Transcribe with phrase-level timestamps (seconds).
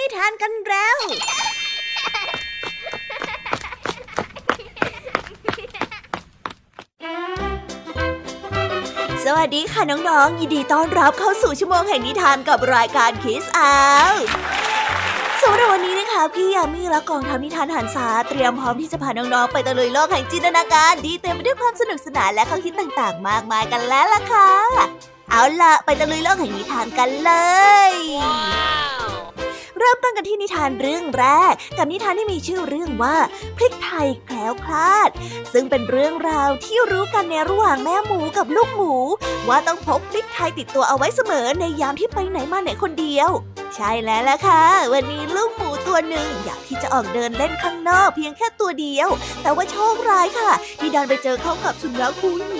[0.00, 0.98] นิทานกันแล้ว
[9.24, 13.74] สวัสดีค่ะน้องๆ ยินดีต้อนรับเข้าสู่ชั่วโมงแห่งนิทานกับรายการคิสอา
[15.42, 24.50] สำหรับวันนี้นะคะพี่ยามีและกองทัพนิทานหันษาเตรียมพร้อมที่จะพาน้องๆไปตะลุยโลกแห่งจินตนาการดีเต็มไปด้วยความสนุกสนานและข้อคิดต่างๆ มากมายกันแล้วล่ะค่ะ
[25.30, 27.32] เอาล่ะ ไปตะลุยโลกแห่งนิทานกันเล
[27.90, 27.92] ย
[29.82, 33.16] เริ่มต้นกันที่นิทานเรื่องแรก กับนิทานที่มีชื่อเรื่องว่า
[33.56, 35.10] พริกไทยแคล้วคลาด
[35.52, 38.94] ซึ่งเป็นเรื่องราวที่รู้กันในระหว่างแม่หมูกับลูกหมู
[39.48, 43.30] ว่าต้องพกพริกไทยติดตัวเอาไว้เสมอในยามที่ไปไหนมาไหนคนเดียว
[43.76, 49.08] ใช่แล้วล่ะค่ะ วันนี้ลูกหมูตัวหนึ่งอยากที่จะออกเดินเล่นข้างนอกเพียงแค่ตัวเดียว
[49.42, 52.52] แต่ว่าโชคร้ายค่ะ ที่ดันไปเจอเข้ากับสุนัขคู่ห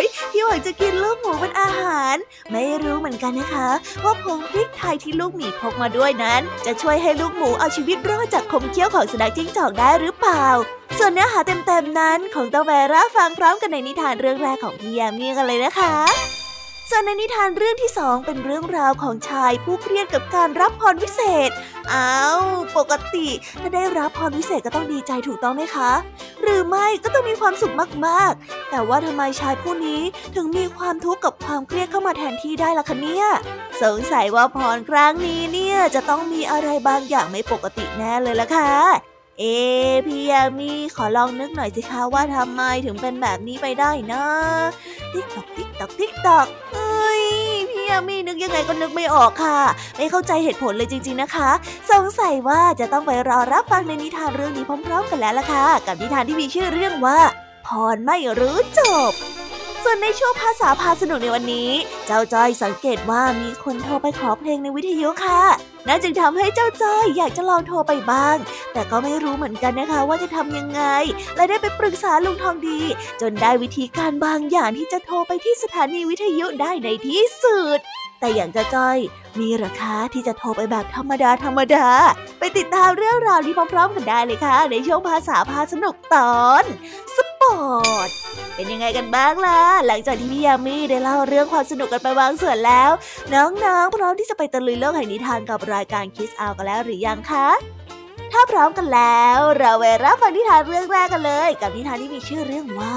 [0.00, 2.16] ยพี่หวังจะกินลูกหมูเป็นอาหาร
[2.50, 3.68] ไม่รู้เหมือนกันนะคะ
[4.04, 10.46] ว่าผงพริกไทยที่ลูกหมีพกมาด้วยนั้น จะช่วยให้ลูกหมูเอาชีวิตรอดจากคมเขี้ยวของสุนัขจิ้งจอกได้หรือเปล่า
[10.98, 16.39] ส่วนเนื้อหาเต็มๆนั้นของตาแวร่าฟังพร้อมกันในนิทานเรื่องแรกของพี่ยามีกันเลยนะคะ
[16.92, 21.50] ส่วนในนิทานเรื่องที่สองเป็นเรื่องราวของชายผู้เครียดกับการรับพรวิเศษ
[21.92, 22.42] อ้าว
[22.76, 23.28] ปกติ
[23.60, 25.92] ถ้าได้รับพรวิเศษก็ต้องดีใจถูกต้องไหมคะ
[26.42, 27.74] หรือไม่ก็ต้องมีความสุข
[28.06, 30.02] มากๆ แต่ว่าทำไมชายผู้นี้
[30.34, 33.26] ถึงมีความทุกข์กับความเครียดเข้ามาแทนที่ได้ล่ะคะเนี่ย
[33.82, 39.09] สงสัยว่าพรครั้งนี้เนี่ยจะต้องมีอะไรบางอย่างไม่ปกติแน่เลยล่ะค่ะ
[39.40, 39.46] เอ
[40.06, 44.24] พี่ยามีขอลองนึกหน่อยสิคะว่าทำไมถึงเป็นแบบนี้ไปได้นะ
[45.12, 47.24] ติ๊กตอกติ๊กตอกติ๊กตอกเฮ้ย
[47.70, 49.58] พี่ยามีนึกยังไงก็นึกไม่ออกค่ะ
[49.96, 51.50] ไม่เข้าใจเหตุผลเลยจริง ๆนะคะ
[51.90, 57.18] สงสัยว่าจะต้องไปรอรับฟังในนิทานเรื่องนี้พร้อม ๆ กันแล้วล่ะค่ะ กับนิทานที่มีชื่อเรื่องว่า
[57.66, 58.80] พรไม่รู้จ
[59.10, 59.12] บ
[59.84, 61.70] ส่วนในช่วงภาษาพาสนุกในวันนี้
[62.06, 65.42] เจ้าจ้อยสังเกตว่ามีคนโทรไปขอเพลงในวิทยุค่ะ
[65.88, 68.36] นั่นจึงทำให้เจ้าจ้อยอยากจะลองโทรไปบ้าง
[68.72, 70.82] แต่ก็ไม่รู้เหมือนกันนะคะว่าจะทำยังไง
[71.36, 72.80] และได้ไปปรึกษาลุงทองดี
[73.20, 77.78] จนได้วิธีการบางอย่างที่จะโทรไปที่สถานีวิทยุได้ในที่สุด
[78.20, 78.98] แต่อย่างจ้าจ้อย
[79.40, 81.86] มีหรอคะที่จะโทรไปแบบธรรมดาธรรมดา
[82.38, 86.64] ไปติดตามเรื่องราวนี้พร้อมๆกันได้เลยค่ะ ในช่วงภาษาพาสนุกตอน
[87.16, 87.56] สปอ
[87.94, 88.08] ร์ต
[88.54, 92.90] เป็นยังไงกันบ้างล่ะ หลังจากที่พี่ยามีได้เล่าเรื่องความสนุกกันไปบางส่วนแล้ว
[93.34, 97.48] น้องๆ พร้อมที่จะไปตะลุยโลกแห่งนิทานกับรายการ Kids Hour กันแล้วหรือยังคะ
[98.32, 102.96] ถ้าพร้อมกันแล้ว เราไปรับฟังนิทานเรื่องแรกกันเลย กับนิทานที่มีชื่อเรื่องว่า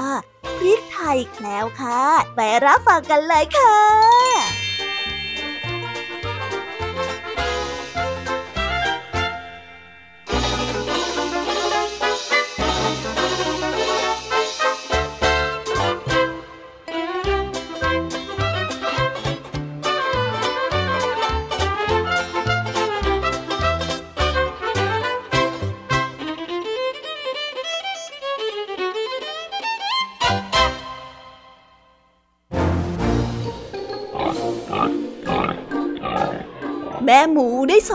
[0.58, 4.63] พริกไทยแคล้วคลาดไปรับฟังกันเลยค่ะ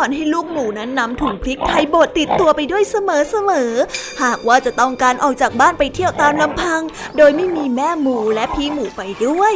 [0.01, 2.95] อนให้ลูกหมูนั้นนำถุงพริกไทยบดติดตัวไปด้วยเส
[3.49, 6.81] มอๆ หากว่าจะต้องการออกจากบ้านไปเที่ยวตามลำพัง
[7.17, 9.53] โดยไม่มีแม่หมูและพี่หมูไปด้วย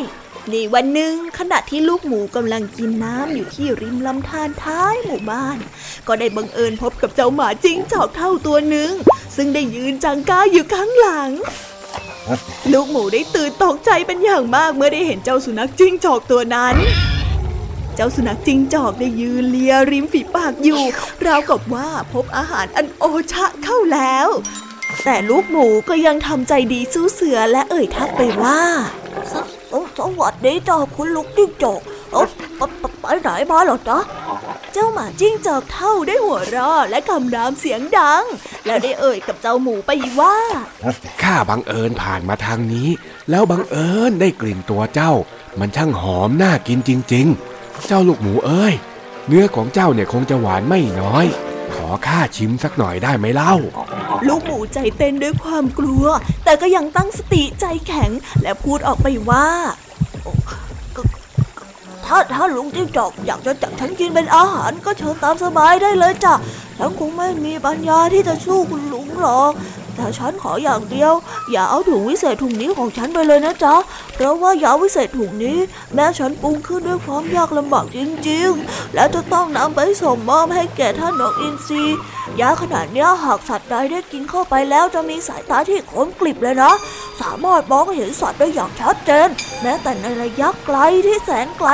[0.51, 5.57] ในวันหนึ่งขณะที่ลูกหมูกำลังกินน้ำอยู่ที่ริมลำธารท้ายหมู่บ้าน
[6.07, 8.91] ก็ได้บังเอิญพบกับเจ้าหมาจิ้งจอกเท่าตัวหนึ่ง
[9.35, 11.31] ซึ่งได้ยืนจังก้าอยู่ข้างหลัง
[12.71, 16.75] ลูกหมูได้ตื่นตกใจเป็นอย่างมากเมื่อได้เห็นเจ้าสุนัขจิ้งจอกตัวนั้น
[17.95, 20.81] เจ้าสุนัขจิ้งจอกได้ยืนเลียริมฝีปากอยู่
[21.25, 24.27] ราวกับว่าพบอาหารอันโอชะเข้าแล้ว
[25.03, 28.59] แต่ลูกหมูก็ยังทำใจดีสู้เสือและเอ่ยทักไปว่า
[29.31, 29.33] ส
[29.97, 32.23] สวัสดีจ้าคุณลูกจิ้งจอกเอ้า
[32.57, 33.99] ไปไปไปไหนมาเหรอจ๊ะ
[34.73, 38.23] เจ้าหมาจิ้งจอกเท่าได้หัวเราะและคำรามเสียงดัง
[38.65, 40.35] แล้วได้เอ่ยกับเจ้าหมูไปว่า
[41.23, 42.89] ข้าบังเอิญผ่านมาทางนี้
[43.29, 45.13] แล้วบังเอิญได้กลิ่นตัวเจ้า
[45.59, 47.52] มันช่างหอมน่ากินจริง ๆ
[47.87, 48.73] เจ้าลูกหมูเอ้ย
[49.27, 51.25] เนื้อของเจ้าเนี่ยคงจะหวานไม่น้อย
[51.73, 53.53] ขอข้าชิมสักหน่อยได้ไหมเล่า
[54.27, 56.05] ลูกหมูใจเต้นด้วยความกลัว
[56.43, 58.11] แต่ก็ยังตั้งสติใจแข็ง
[58.41, 59.47] และพูดออกไปว่า
[62.05, 66.33] ถ้าถ้าลุงจิ้งจอกอยากจะจับฉันกินเป็นอาหารก็เชิญตามสบายได้เลยจ้ะ
[66.77, 69.51] ฉันคงไม่มีปัญญาที่จะสู้คุณลุงหรอก
[69.95, 71.13] แต่ฉันขออย่างเดียว
[71.51, 73.75] อย่าเอาถุงวิเศษถุงนี้ของฉันไปเลยนะจ๊ะ
[74.13, 75.57] เพราะว่ายาวิเศษถุงนี้
[75.93, 77.99] แม้ฉันปรุงขึ้นด้วยความยากลำบากจ
[78.29, 81.83] ริงๆ และจะต้องนำไปส่งมอบให้แก่ท่านนกอินทรี
[82.41, 86.71] ยาขนาดนี้หากสัตว์ใดได้กินเข้าไปแล้วจะมีสายตาที่คมกริบเลยนะ
[87.21, 89.29] สามารถมองเห็นสัตว์ได้อย่างชัดเจน
[89.61, 91.69] แม้แต่ในระยะไกลที่แสนไกล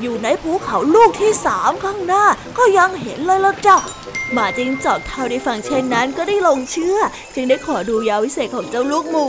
[0.00, 2.24] อยู่ในภูเขาลูกที่สามข้างหน้า
[2.58, 3.76] ก็ยังเห็นเลยละจ้ะ
[4.32, 6.98] หมาจิงจอกเท่าได้ฟังเช่นนั้นก็ได้ลงเชื่อ
[7.34, 9.26] จึงได้ขอดูยาวิเศษของเจ้าลูกหมู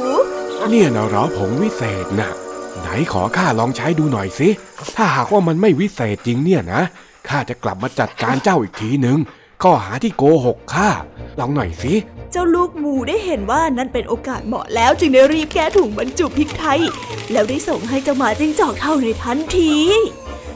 [0.70, 2.32] เนี่ยนะเหรอผงวิเศษนะ่ะ
[2.80, 4.50] ไหนขอข้าลองใช้ดูหน่อยสิ
[4.96, 6.82] ถ้าหากว่ามันไม่วิเศษจริงเนี่ยนะ
[7.28, 9.18] ข้าจะกลับมาจัดการเจ้าอีกทีหนึ่ง
[9.64, 10.90] ข้อหาที่โกหกข้า
[11.40, 11.94] ลองหน่อยสิ
[12.32, 16.80] เจ้าลูกหมูได้เห็นว่านั่นเป็นโอกาสเหมาะแล้วจึงได้รีบแก้ถุงบรรจุพริกไทย
[17.32, 19.74] แล้วได้ส่งให้เจ้าหมาจิ้งจอกเท่าในทันที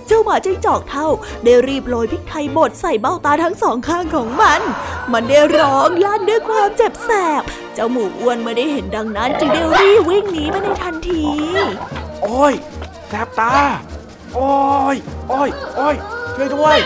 [0.08, 1.08] เจ้าหมาจิ้งจอกเท่า
[1.44, 4.62] ได้รีบโรยพริกไทยบดใส่เบ้าตาทั้งสองข้างของมัน
[5.14, 7.42] มันได้ร้องลั่นด้วยความเจ็บแสบ
[7.74, 11.24] เจ้าหมูอ้วนไม่ได้เห็นดังนั้น จึงได้รีบวิ่งหนีไปในทันที
[12.24, 12.54] โอ้ย
[13.08, 13.54] แสบตา
[14.36, 14.50] โอ้
[14.94, 14.96] ย
[15.30, 15.96] โอ้ย โอ้ย
[16.36, 16.78] ช่วยด้วย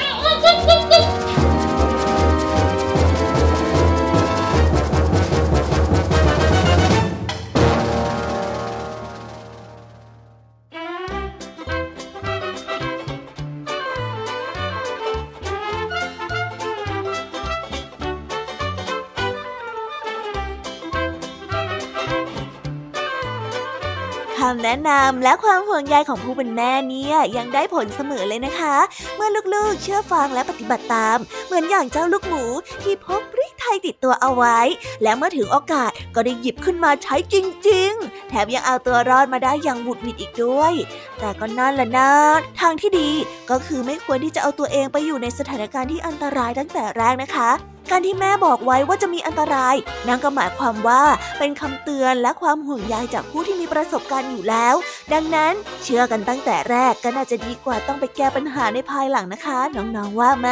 [24.88, 28.76] นำและความห่วงใยของผู้เป็นแม่เนี่ยยังได้ผลเสมอเลยนะคะ
[29.16, 32.44] เมื่อลูกๆ เชื่อฟังและปฏิบัติตาม เหมือนอย่างเจ้าลูกหมู
[32.82, 34.60] ที่พกพริกไทยติดตัวเอาไว้
[35.04, 37.36] และเมื่อถึงโอกาสก็ได้หยิบขึ้นมาใช้จ
[37.70, 40.74] ริง ๆ แถมยังเอาตัวรอดมาได้อย่างบุดหวิดอีกด้วย
[41.20, 42.12] แต่ก็นั่นแหละนะ
[42.60, 43.10] ทางที่ดี
[43.50, 47.52] ก็คือไม่ควรที่จะเอาตัวเองไปอยู่ในสถานการณ์ที่อันตรายตั้งแต่แรกนะคะ
[47.92, 49.76] การที่แม่บอกไว้ว่าจะมีอันตราย
[50.08, 51.04] นั่นก็หมายความว่า
[51.40, 54.76] เป็นคำเตือนและความห่วงใยจากผู้ที่มีประสบการณ์อยู่แล้ว
[55.14, 55.54] ดังนั้น
[55.84, 60.50] เชื่อกันตั้งแต่แรกก็น่าจะดีกว่าต้องไปแก้ปัญหาในภายหลังนะคะ น้องๆว่าไหม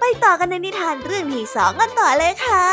[0.00, 2.64] ไปต่อกันในนิทานเรื่องที่สองกันต่อเลยค่ะ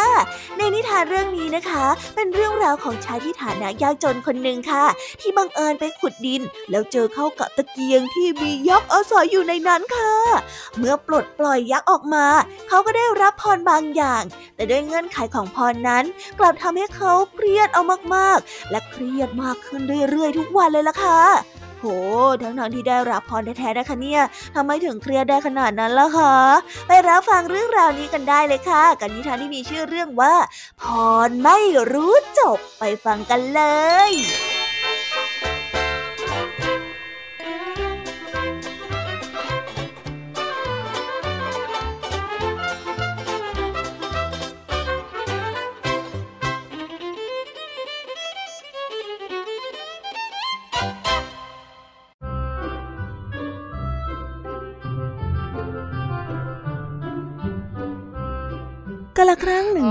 [0.58, 4.86] ในนิทานเรื่องนี้นะคะ เป็นเรื่องราวของชายที่ฐานะยากจนคนหนึ่งค่ะ
[5.22, 10.14] ที่บังเอิญไปขุดดิน แล้วเจอเข้ากับตะเกียงที่มียักษ์อาศัยอยู่ในนั้นค่ะ
[10.78, 12.26] เมื่อปลดปล่อยยักษ์ออกมา
[12.70, 14.24] เขาก็ได้รับพรบางอย่าง
[14.56, 16.04] แต่ด้วยเงื่อนไขของพรนั้น
[16.40, 17.82] กลับทำให้เขาเครียดเอา
[18.16, 21.22] มากๆ และเครียดมากขึ้นเรื่อยๆ ทุกวันเลยล่ะค่ะ
[21.80, 21.86] โห
[22.42, 24.22] ทั้งๆที่ได้รับพรแท้ๆนะคะเนี่ย
[24.56, 26.36] ทำไมถึงเครียดได้ขนาดนั้นล่ะคะ
[26.88, 30.36] ไปรับฟังเรื่องราวนี้กันได้เลยค่ะ กันนิทานที่มีชื่อเรื่องว่า
[30.82, 30.84] พ
[31.28, 31.60] รไม่
[31.92, 33.62] รู้จบไปฟังกันเล
[34.10, 34.55] ย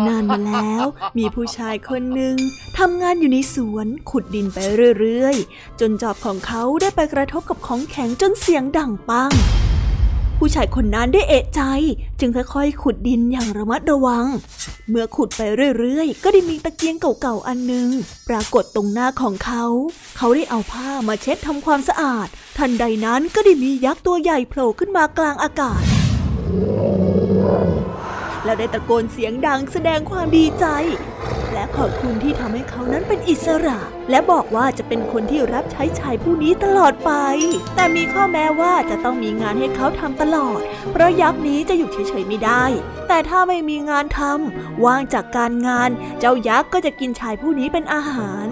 [0.09, 0.85] นานมาแล้ว
[1.19, 2.37] มีผู้ชายคนหนึ่ง
[2.79, 4.59] ทำงานอยู่ในสวนขุดดินไป
[4.99, 9.33] เรื่อยๆ จนจอบของเขาได้ไปกระทบกับของแข็งจนเสียงดังปัง
[10.39, 11.63] ผู้ชายคนนั้นได้เอะใจ
[12.21, 14.27] จึงค่อยๆ ขุดดินอย่างระมัดระวัง
[14.89, 15.41] เมื่อขุดไป
[15.79, 17.89] เรื่อยๆ ก็ได้มีตะเกียงเก่าๆ อันหนึ่ง
[18.29, 19.65] ปรากฏตรงหน้าของเขา
[20.17, 22.29] เขาได้เอาผ้ามาเช็ดทำความสะอาด
[22.59, 25.83] ทันใดนั้นก็ได้มียักษ์ตัวใหญ่โผล่ขึ้นมากลางอากาศ
[28.45, 30.67] แล้วได้ตะโกนเสียงดังแสดงความดีใจ
[31.53, 33.81] และขอบคุณที่ทำให้เขานั้นเป็นอิสระ
[34.11, 37.13] และบอกว่าจะเป็นคนที่รับใช้ชายผู้นี้ตลอดไป
[37.75, 40.61] แต่มีข้อแม้ว่าจะต้องมีงานให้เขาทำตลอด
[40.91, 42.65] เพราะยักษ์นี้จะอยู่เฉยๆไม่ได้
[43.09, 48.47] แต่ถ้าไม่มีงานทำว่างจากการงาน เจ้ายักษ์ก็จะกินชายผู้นี้เป็นอาหาร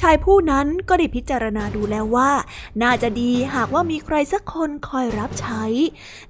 [0.00, 2.30] ชายผู้นั้นก็ได้พิจารณาดูแล้วว่า
[2.82, 5.64] น่าจะดีหากว่ามีใครสักคนคอยรับใช้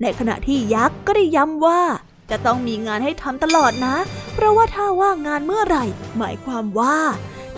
[0.03, 1.81] ในขณะที่ยักษ์ก็ได้ย้ำว่า
[2.31, 3.97] จะต้องมีงานให้ทำตลอดนะ
[4.35, 5.85] เพราะว่าถ้าว่างงานเมื่อไหร่
[6.19, 6.99] หมายความว่า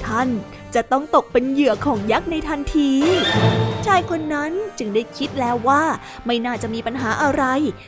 [0.04, 0.28] ท่าน
[0.75, 2.90] จะต้องตกเป็นเหยื่อของยักษ์ในทันที
[3.86, 5.82] ชายคนนั้นจึงได้คิดแล้วว่า
[6.26, 7.44] ไม่น่าจะมีปัญหาอะไร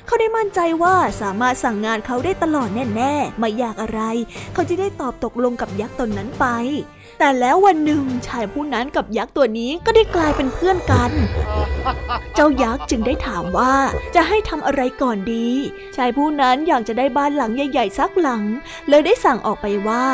[0.06, 4.00] เขาได้มั่นใจว่าสามารถสั่งงานเขาได้ตลอดแน่ๆ ไม่ยากอะไร
[4.54, 6.46] เขาจะได้ตอบตกลงกับยักษ์ตนนั้นไป
[7.18, 11.12] แต่แล้ววันหนึ่งชายผู้นั้นกับยักษ์ตัวนี้ก็ได้กลายเป็นเพื่อนกัน
[12.34, 13.75] เจ้ายักษ์จึงได้ถามว่า
[14.14, 15.48] จะให้ทำอะไรก่อนดี
[15.96, 18.42] ชายผู้นั้นอยากจะได้บ้านหลังใหญ่ ๆ สักหลัง
[18.88, 20.04] เลยได้สั่งออกไปว่า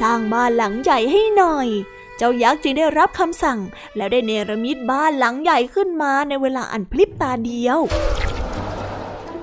[0.00, 1.68] สร้างบ้านหลังใหญ่ให้หน่อย
[2.16, 3.58] เจ้ายักษ์จึงได้รับคำสั่ง
[3.96, 7.78] แล้วได้เนรมิตบ้านหลังใหญ่ขึ้นมาในเวลาอันพลิบตาเดียว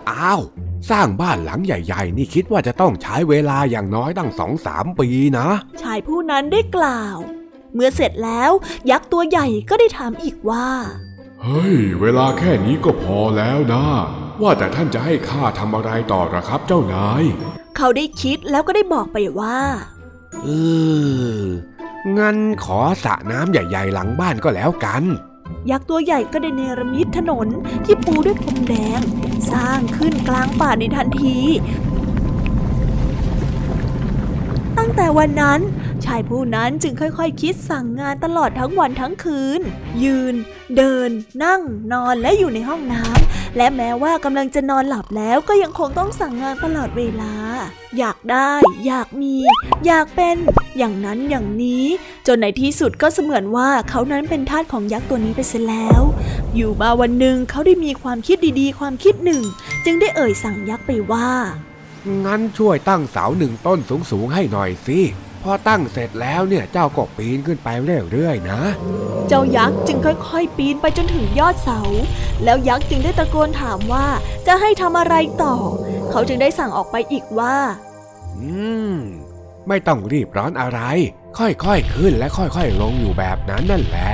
[0.09, 0.41] อ้าว
[0.91, 5.47] สร้างบ้านหลังใหญ่ๆ นี่คิดว่าจะต้องใช้เวลาอย่างน้อยตั้งสองสามปีนะ
[5.81, 7.17] ชายผู้นั้นได้กล่าว
[7.73, 8.51] เมื่อเสร็จแล้ว
[8.91, 10.67] ยักษ์ตัวใหญ่ก็ได้ถามอีกว่า
[11.41, 13.85] เฮ้ย เวลาแค่นี้ก็พอแล้วนะ
[14.41, 17.23] ว่าแต่ท่านจะให้ข้าทำอะไรต่อหรอครับเจ้านาย
[17.77, 19.57] เขาได้คิดแล้วก็ได้บอกไปว่า
[20.43, 20.47] เอ
[21.37, 21.37] อ
[22.17, 25.03] งั้นขอสระน้ำใหญ่ ๆ หลังบ้านก็แล้วกัน
[25.71, 27.47] ยักษ์ตัวใหญ่ก็ได้เนรมิตถนน
[27.85, 29.01] ที่ปูด้วยพรมแดง
[29.51, 31.39] สร้างขึ้นกลางป่าในทันที
[34.77, 35.59] ตั้งแต่วันนั้น
[36.05, 39.61] ชายผู้นั้นจึงค่อยๆคิดสั่งงานตลอดทั้งวันทั้งคืน
[40.03, 40.35] ยืน
[40.77, 41.09] เดิน
[41.43, 41.61] นั่ง
[41.93, 43.26] นอนและอยู่ในห้องน้ำ
[43.57, 47.33] และแม้ว่ากำลังจะนอนหลับแล้วก็ยังคงต้องสั่งงานตลอดเวลา
[47.97, 48.51] อยากได้
[48.87, 49.35] อยากมี
[49.85, 50.37] อยากเป็น
[50.77, 51.85] อย่างนั้นอย่างนี้
[52.27, 56.01] จนในที่สุดก็เสมือนว่าเขานั้นเป็นทาสของยักษ์ตัวนี้ไปเสียแล้ว
[56.55, 59.43] อยู่มาวันหนึ่งเขาได้มีความคิดดีๆ ความคิดหนึ่ง
[59.85, 61.29] จึงได้เอ่ยสั่งยักษ์ไปว่า
[62.25, 63.79] งั้นช่วยตั้งเสาหนึ่งต้น
[64.11, 64.99] สูงๆให้หน่อยสิ
[65.49, 67.69] อตั้งเสร็จแล้วเนี่ยเจ้าก็ปีนขึ้นไป
[68.11, 68.61] เรื่อยๆนะ
[69.27, 71.81] เจ้ายักษ์จึงค่อยๆ ปีนไปจนถึงยอดเสา
[72.43, 74.07] แล้วยักษ์จึงได้ตะโกนถามว่า
[74.47, 75.55] จะให้ทำอะไรต่อ
[76.11, 77.57] เขาจึงได้สั่งออกไปอีกว่า
[78.37, 78.49] อื
[78.93, 78.97] ม
[79.67, 80.79] ไม่ต้องรีบร้อนอะไร
[81.37, 84.11] ค่อยๆขึ้นและค่อยๆลงอยู่แบบนั้นนั่นแหละ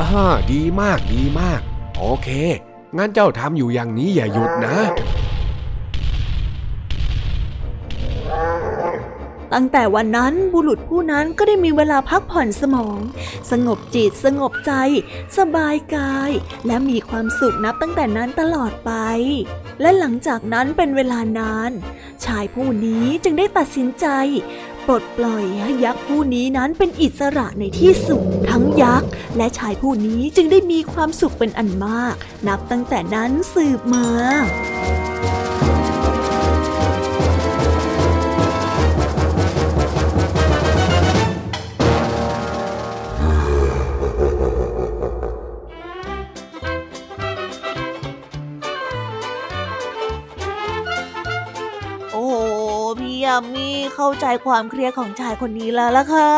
[0.00, 1.60] อ่าดีมากดีมาก
[1.98, 2.28] โอเค
[2.96, 4.76] งั้นเจ้าทำอยู่อย่างนี้อย่าหยุดนะ
[9.54, 12.98] ตั้งแต่วันนั้นบุรุษผู้นั้นก็ได้มีเวลาพักผ่อนสมอง
[13.50, 14.72] สงบจิตสงบใจ
[15.38, 16.30] สบายกาย
[16.66, 18.92] และมีความสุขนับตั้งแต่นั้นตลอดไป
[19.80, 21.70] และหลังจากนั้นเป็นเวลานาน
[22.24, 24.06] ชายผู้นี้จึงได้ตัดสินใจ
[24.86, 32.14] ปลดปล่อยให้ยักษ์ผู้นี้นั้นเป็นอิสระในที่สุดทั้งยักษ์ และชายผู้นี้จึงได้มีความสุขเป็นอันมาก
[32.48, 34.08] นับตั้งแต่นั้นสืบมา
[53.94, 56.32] เข้าใจความเครียดของชายคนนี้แล้วล่ะค่ะ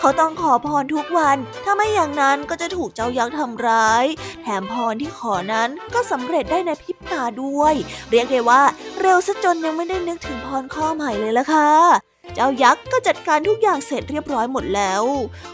[0.00, 4.04] เขาต้องขอพรทุกวัน ถ้าไม่อย่างนั้นก็จะถูกเจ้ายักษ์ทำร้าย
[4.42, 7.74] แถมพรที่ขอนั้นก็สำเร็จได้ในพริบตาด้วย
[8.10, 8.62] เรียกได้ว่า
[9.00, 12.09] เร็วซะจนยังไม่ได้นึกถึงพรข้อใหม่เลยล่ะค่ะ
[12.42, 15.02] จ้ายักษ์ก็จัดการทุกอย่างเสร็จเรียบร้อยหมดแล้ว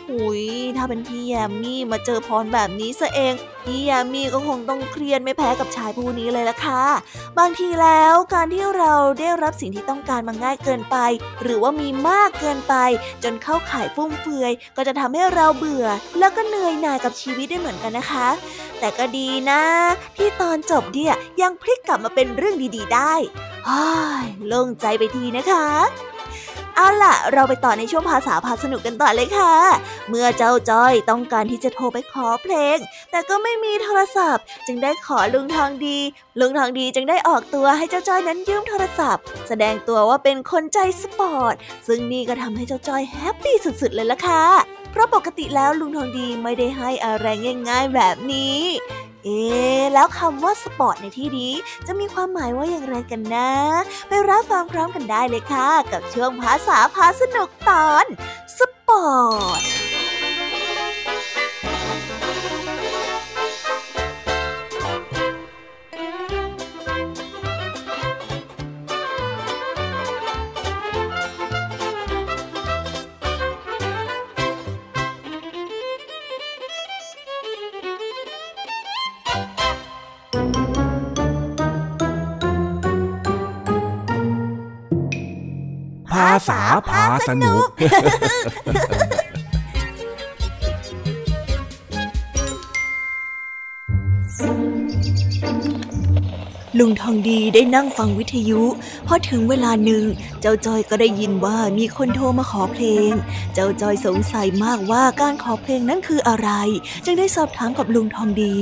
[0.09, 0.45] หุย
[0.77, 6.85] ถ้าเป็นพี่แยมมี่มาเจอพรแบบนี้ซะเอง พี่แยมมี่ก็คงต้องเครียดไม่แพ้กับชายผู้นี้เลยละค่ะ
[7.39, 10.97] บางทีแล้วการที่เราได้รับสิ่งที่ต้องการมาง่ายเกินไป
[11.43, 12.75] หรือว่ามีมากเกินไป
[13.25, 15.87] จนเข้าข่ายฟุ่มเฟือย ก็จะทำให้เราเบื่อ
[16.19, 18.29] แล้วก็เหนื่อยหน่ายกับชีวิตได้เหมือนกันนะคะ
[18.79, 19.63] แต่ก็ดีนะ
[20.17, 23.15] ที่ตอนจบเนี่ยยังพลิกกลับมาเป็นเรื่องดี ๆ ได้
[23.69, 23.89] ฮ้า
[24.25, 25.67] ยโล่งใจไปทีนะคะ
[26.77, 29.55] เอาล่ะ เราไปต่อในช่วงภาษาพาสนุกกันต่อเลยค่ะ
[30.09, 32.79] เมื่อเจ้าจ้อยต้องการที่จะโทรไปขอเพลง
[33.11, 35.99] แต่ก็ไม่มีโทรศัพท์ จึงได้ขอลุงทองดี
[36.41, 41.55] ลุงทองดีจึงได้ออกตัวให้เจ้าจ้อยนั้นยืมโทรศัพท์ แสดงตัวว่าเป็นคนใจสปอร์ต
[41.87, 44.45] ซึ่งนี่ก็ทำให้เจ้าจ้อยแฮปปี้สุดๆเลยล่ะค่ะ
[44.91, 47.27] เพราะปกติแล้วลุงทองดีไม่ได้ให้อะไร
[47.69, 48.59] ง่าย ๆ แบบนี้
[49.27, 51.53] เอ๊ะแล้วคำว่าสปอร์ตในที่นี้
[51.87, 53.51] จะมีความหมายว่าอย่างไรกันนะ
[54.09, 58.05] ไปรับฟังพร้อมกันได้เลยค่ะ กับช่วงภาษาพาสนุกตอน
[58.59, 59.05] สปอ
[59.35, 87.67] ร์ตาษาพาสนุก
[96.81, 98.63] ลุงทองดีได้นั่งฟังวิทยุ
[99.07, 100.05] พอถึงเวลาหนึ่ง
[100.41, 103.11] เจ้าจอยก็ได้ยินว่ามีคนโทรมาขอเพลง
[103.55, 106.51] เจ้าจอยสงสัยมากว่าการขอเพลงนั้นคืออะไร
[107.05, 108.55] จึงได้สอบถามกับลุงทองดี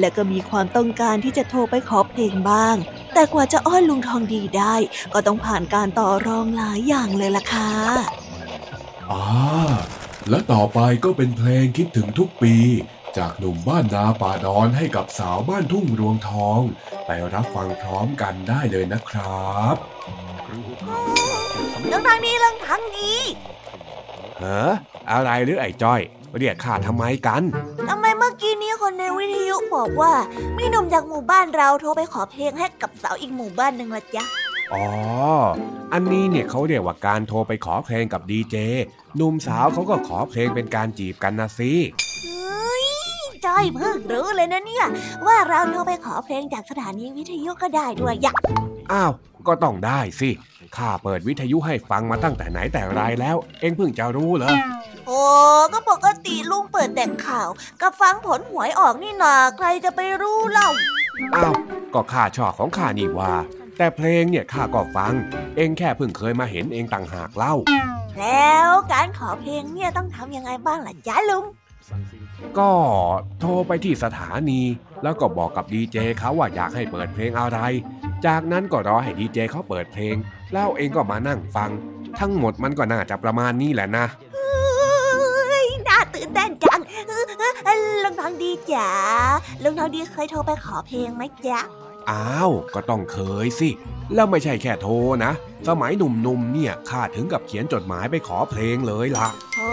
[0.00, 2.76] และก็มีความต้องการที่จะโทรไปขอเพลงบ้าง
[3.14, 4.74] แต่กว่าจะอ้อนลุงทองดีได้
[5.14, 7.70] ก็ต้องผ่านการต่อรองหลายอย่างเลยล่ะค่ะ
[9.12, 9.24] อ่า
[10.28, 12.54] และต่อไปก็เป็นเพลงคิดถึงทุกปี
[13.16, 16.60] จากหนุ่มบ้านนาป่าดอนให้กับสาวบ้านทุ่งรวงทอง
[17.06, 19.76] ไปรับฟังพร้อมกันได้เลยนะครับ
[21.90, 23.12] ลุงทองดีลุงทองดี
[24.38, 24.70] เฮ้อ
[25.12, 26.00] อะไรหรือไอ้จ้อย
[26.38, 27.42] เรียกข้าทำไมกัน
[27.90, 28.11] ทำไมเมื่อกี้นี้
[28.82, 30.12] คนในวิทยุบอกว่า
[30.56, 34.24] มีหนุ่มจากหมู่บ้านเราโทรไปขอเพลงให้กับสาวอีกหมู่บ้านหนึ่งละจ้ะ
[34.72, 34.84] อ๋อ
[35.92, 38.56] อันนี้เนี่ยเขาเรียกว่าการโทรไปขอเพลงกับดีเจ
[39.16, 41.72] หนุ่มสาวเขาก็ขอเพลงเป็นการจีบกันนะสิ
[43.46, 44.86] จ้อยเพิ่งรู้เลยนะเนี่ย
[45.26, 48.34] ว่าเราโทรไปขอเพลงจากสถานีวิทยุก็ได้ด้วยยะ
[48.92, 49.12] อ้าว
[49.48, 50.30] ก็ต้องได้สิ
[50.76, 54.54] ข้าเปิดวิทยุให้ฟังมาตั้งแต่ไหนแต่ไรแล้ว เองเพิ่งจะรู้เหรอ
[55.06, 55.20] โอ้
[55.72, 57.48] ก็ปกติลุงเปิดแต่ข่าว
[57.80, 60.68] กับฟังผลหวยออกนี่นาใครจะไปรู้เล่า
[61.34, 61.54] อ้าว
[61.94, 63.32] ก็ข้าชอบของข้านี่ว่า
[63.76, 65.12] แต่เพลงเนี่ยข้าก็ฟัง
[65.56, 67.54] เองแค่เพิ่งเคยมาเห็นเองต่างหากเล่า
[68.18, 71.44] แล้วการขอเพลงเนี่ยต้องทำยังไงบ้างล่ะจ๊ะลุง
[72.58, 72.70] ก็
[73.40, 74.60] โทรไปที่สถานี
[75.02, 77.58] แล้วก็บอกกับดีเจเขาว่าอยากให้เปิดเพลงอะไร
[78.26, 80.14] จากนั้นก็รอให้ดีเจเขาเปิดเพลง
[80.52, 81.70] แล้วเองก็มานั่งฟัง
[82.18, 88.88] ทั้งหมดมันก็น่าจะประมาณนี้แหละนะเฮ้ยน่าตื่นเต้นจังเออเออเออลุงทองดีจ๋า
[89.62, 91.60] ลุงทองดีเคยโทรไปขอเพลงไหมจ๊ะ
[92.10, 93.70] อ้าว ก็ต้องเคยสิ
[94.14, 94.92] แล้วไม่ใช่แค่โทร
[95.24, 95.32] นะ
[95.68, 99.72] สมัยหนุ่มๆเนี่ยข้าถึงกับเขียนจดหมายไปขอเพลงเลยล่ะโอ้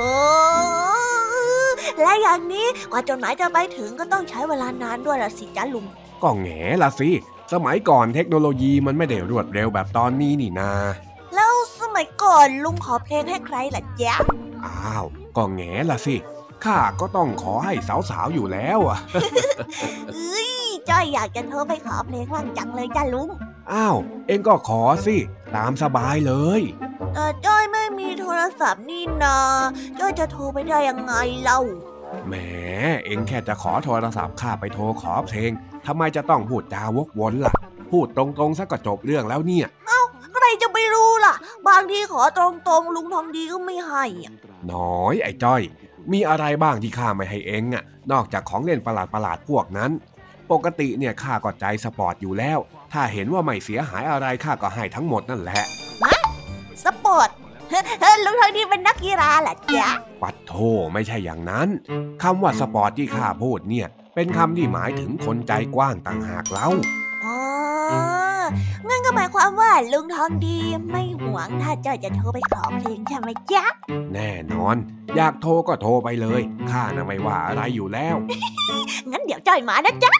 [2.01, 5.85] และอย่างนี้กว่าจดหมายจะไปถึงก็ต้องใช้เวลานานด้วยละสิจ๊ะลุง
[6.23, 7.09] ก็แง่ละสิ
[7.53, 10.71] สมัยก่อนเทคโนโลยีมันไม่ได้รวดเร็วแบบตอนนี้นี่นา
[11.35, 14.15] แล้วสมัยก่อนลุงขอเพลงให้ใครล่ะจ๊ะ
[14.65, 15.05] อ้าว
[15.37, 16.15] ก็แง่ละสิ
[16.65, 17.73] ข้าก็ต้องขอให้
[18.09, 18.99] สาวๆอยู่แล้วอะ
[20.13, 20.49] เอ้ย
[20.89, 23.29] จ้อยอยากจะโทรไปขอเพลงบ้างจังเลยจ้ะลุง
[23.73, 25.15] อ้าว เองก็ขอสิ
[25.55, 26.61] ตามสบายเลย
[27.13, 29.37] แต่จ้อยไม่มีโทรศัพท์นี่นา
[29.99, 31.59] จ้อยจะโทรไปได้ยังไงเล่า
[32.27, 32.33] แหม
[33.05, 35.51] เองแค่จะขอโทรศัพท์ข้าไปโทรขอเพลง
[35.85, 37.55] ทำไมจะต้องพูดจาวกวนล่ะ
[37.91, 39.67] พูดตรงๆซะก็จบเรื่องแล้วเนี่ย
[40.33, 41.35] ใครจะไปรู้ล่ะ
[41.67, 42.45] บางทีขอตร
[42.79, 44.33] งๆลุงทองดีก็ไม่ให้อะ
[44.73, 45.61] น้อยไอ้จ้อย
[46.11, 49.91] มีอะไรบ้างที่ข้าไม่ให้เองอะนอกจากของเล่นประหลาดประหลาดๆพวกนั้น
[50.51, 52.59] ปกติเนี่ยข้าก็ใจสปอร์ตอยู่แล้ว
[52.93, 55.63] ถ้าเห็นว่าไม่เสียหายอะไรข้าก็ให้ทั้งหมดนั่นแหละ
[56.83, 57.29] สปอร์ต
[57.69, 59.89] เฮ้ยลุงทองดีเป็นนักกีฬาเหรอจ๊ะ
[60.21, 60.53] ปัดโธ่
[60.93, 61.67] ไม่ใช่อย่างนั้น
[62.23, 66.69] คำว่าสปอร์ตที่ข้าพูดเนี่ย เป็นคำที่หมายถึงคนใจกว้างต่างหากเล่า
[67.25, 67.37] อ๋อ
[68.87, 70.57] งั้นก็หมายความว่าลุงทองดี
[70.91, 73.63] ไม่หวงถ้าจ้อยจะโทรไปขอเพลงใช่ไหมจ๊ะ
[74.13, 74.75] แน่นอน
[75.15, 78.15] อยากโทรก็โทรไปเลยข้าน่ะไม่ว่าอะไรอยู่แล้ว
[79.11, 80.13] งั้นเดี๋ยวจ้อยมานะจ๊ะ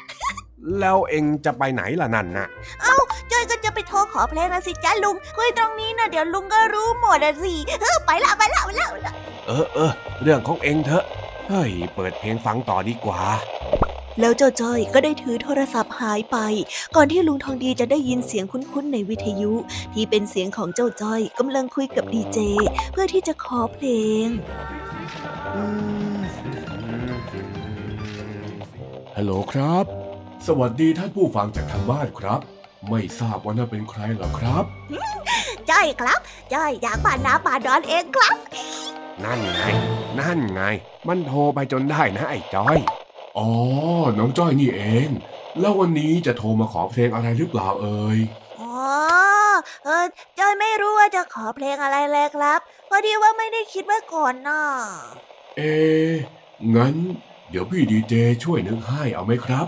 [0.79, 2.47] แล้วเองจะไปไหนล่ะนั่นน่ะ
[2.87, 2.97] จ้อ
[3.41, 9.13] ยก็จะไปโทรขอเพลงนะสิจ๊ะลุง คุยตรงนี้นะเดี๋ยวลุงก็รู้หมดอะสิเออไปละไปละไปละไปละ
[9.47, 11.03] เออเออเรื่องของเองเถอะ
[11.49, 13.21] เฮ้ย เปิดเพลงฟังต่อดีกว่า
[14.19, 16.37] แล้วเจ้าจ้อยก็ได้ถือโทรศัพท์หายไป
[16.95, 19.53] ก่อนที่ลุงทองดีจะได้ยินเสียงคุ้นๆในวิทยุ
[19.93, 22.39] ที่เป็นเสียงของเจ้าจ้อยกำลังคุยกับดีเจ
[22.91, 23.87] เพื่อที่จะขอเพล
[24.25, 24.27] ง
[29.15, 29.85] ฮัลโหลครับ
[30.47, 34.65] สวัสดีท่านผู้ฟังจากทางบ้านครับ ไม่ทราบว่าน่าเป็นใครเหรอครับ
[35.69, 36.19] จ้อยครับ
[36.53, 38.35] จ้อยอยากป่านาป่าดอนเองครับ
[39.23, 39.61] นั่นไง
[40.19, 40.61] นั่นไง
[41.07, 42.77] มันโทรไปจนได้นะไอ้จ้อย
[43.37, 43.49] อ๋อ
[44.17, 45.09] น้องจ้อยนี่เอง
[45.59, 48.19] แล้ววันนี้จะโทรมาขอเพลงอะไรหรือเปล่าเอ่ย
[48.59, 48.73] อ๋อ
[49.85, 50.05] เออ
[50.39, 54.63] จ้อยไม่รู้ว่าจะขอเพลงอะไรเลยครับพอดีว่าไม่ได้คิดไว้ก่อนน่ะ
[55.57, 56.13] เอะ
[56.75, 56.95] งั้น
[57.49, 58.13] เดี๋ยวพี่ดีเจ
[58.43, 59.67] ช่วยนึกให้เอาไหมครับ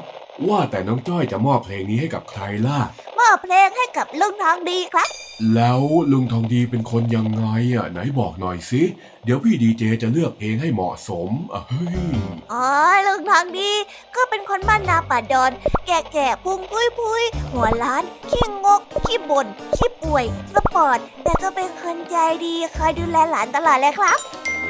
[0.50, 2.80] ว่าแต่น้องจ้อยจะมอบเพลงนี้ให้กับใครล่ะ
[3.20, 5.10] มอบเพลงให้กับลุงทองดีครับ
[5.56, 8.84] แล้วลุงทองดีเป็นคนยังไงอะไหนบอกหน่อยสิ
[9.24, 12.12] เดี๋ยวพี่ดีเจจะเลือกเพลงให้เหมาะสมอะเฮ้ย
[12.54, 12.68] อ๋อ
[13.08, 13.72] ลุงทองดี
[14.16, 15.52] ก็เป็นคนบ้านนาป่าดอน
[15.88, 24.18] แก่แก่ๆพุงพุยพุยหัวล้านขี้งกขี้บ่นขี้ป่วย สปอร์ต แต่ก็เป็นคนใจดีคอยดูแลหลานตลอดเลยครับ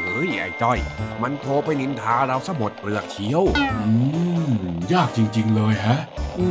[0.04, 0.78] เฮ้ยไอ้จ้อย
[1.22, 3.90] มันโทรไปนินทาเราซะหมดเปลือกเชียวอื
[4.30, 4.31] ม
[4.94, 5.98] ยากจริง ๆ เลยฮะ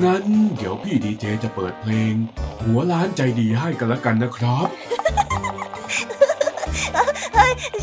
[0.03, 0.25] งั้น
[0.57, 2.15] เดี๋ยวพี่ดีเจจะเปิดเพลง
[2.63, 4.69] หัวล้านใจดีให้กันละกันนะครับ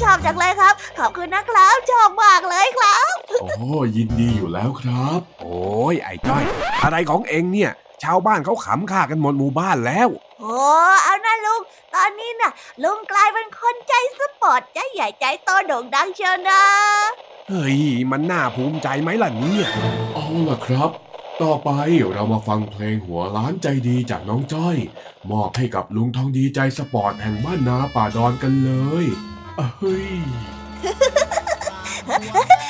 [0.04, 3.14] ชอบจังเลยครับ ขอบคุณนะครับชอบมากเลยครับ
[3.60, 6.44] โอ้ยินดีอยู่แล้วครับ โอ้ยไอ้จ้อย
[6.84, 7.72] อะไรของเองเนี่ย
[8.04, 10.10] ชาวบ้านเขาขำข้ากันหมดหมู่บ้านแล้ว
[10.42, 10.58] โอ้
[11.04, 11.62] เอานะลุง
[11.96, 12.52] ตอนนี้น่ะ
[12.84, 16.62] ลุงกลายเป็นคนใจสปอร์ตใจใหญ่ใจโตโด่งดังเชียวนะ
[17.50, 17.80] เฮ้ย
[18.12, 19.68] มันน่าภูมิใจไหมล่ะเนี่ย
[20.14, 20.92] เอาล่ะครับ
[21.42, 21.70] ต่อไป
[22.14, 24.78] เรามาฟังเพลงหัวล้านใจดีจากน้องจ้อย
[25.32, 28.72] มอบให้กับลุงทองดีใจสปอร์ตแห่งบ้านนาป่าดอนกันเล
[29.04, 29.06] ย
[29.60, 30.10] อะเฮ้ย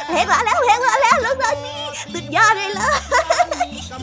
[0.08, 1.82] เพลงมาแล้วเพลงมาแล้วลุงตอนนี้
[2.14, 2.98] สุดยอดเลยเลย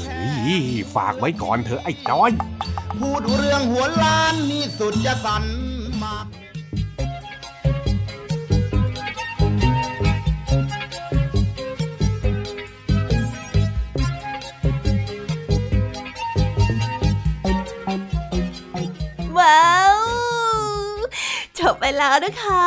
[0.04, 0.56] เฮ้ย
[0.94, 2.32] ฝากไว้ก่อนเถอะไอ้จ้อย
[3.00, 5.44] พูดเรื่องหัวล้านนี่สุดจะสัน
[6.02, 6.26] มาก
[19.38, 20.00] ว้าว
[21.58, 22.66] จบไปแล้วนะคะ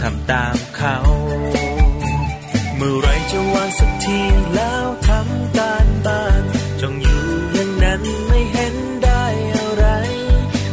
[0.00, 0.96] ทำตามเขา
[2.76, 4.20] เมื่อไรจะวางสักที
[4.54, 6.42] แล้วทำการบ้าน
[6.80, 9.86] จงอยู่อย่างนั้นไม่เห็นได้อะไร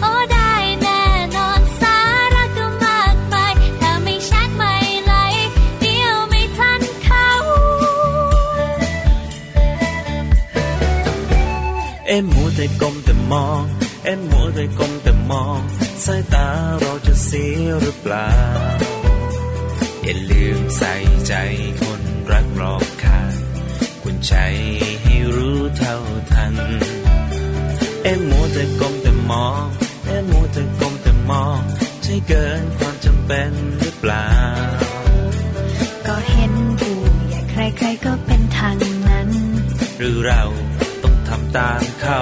[0.01, 1.03] โอ้ได้แน่
[1.35, 1.97] นอนสา
[2.33, 5.47] ระก็มากมายถ้าไม่แชทไม่ไลค์
[5.81, 7.29] เดียวไม่ทันเขา
[12.07, 13.61] เอ็มมัวแต่ก้มแต่มอง
[14.05, 15.59] เอ็มมัวแต่ก้มแต่มอง
[16.05, 16.47] สายตา
[16.81, 18.29] เราจะเสียหรือเปล่า
[20.09, 20.93] อย่าลืมใส่
[21.27, 21.33] ใจ
[21.81, 23.33] คนรักรอบค่าง
[24.03, 24.33] คุณใจ
[25.03, 25.95] ให้รู้เท่า
[26.31, 26.55] ทัน
[28.03, 29.63] เอ็มมัวแต่ก้มแต่มอง
[30.05, 31.59] เอ็มมัวแต่ก้มแต่มอง
[32.03, 34.29] ใช่เกินความจำเป็นหรือเปล่า
[36.07, 37.41] ก็เห็นผู้ใหญ่
[37.77, 38.75] ใครๆก็เป็นทาง
[39.09, 39.29] นั้น
[39.97, 40.43] หรือเรา
[41.03, 42.21] ต้องทำตามเขา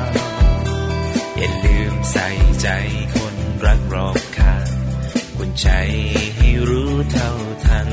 [2.11, 2.27] ใส่
[2.61, 2.67] ใจ
[3.15, 4.67] คนรักรอบค่าง
[5.37, 5.67] คุณใจ
[6.37, 7.31] ให้รู้เท่า
[7.65, 7.89] ทัน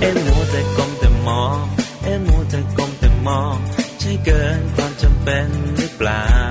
[0.00, 1.62] เอ็มโมแต่กลมแต่มอง
[2.04, 3.56] เอ็มโมแต่กลมแต่มอง
[4.00, 6.43] ใช่เกินความจำเป็นหรือเปล่า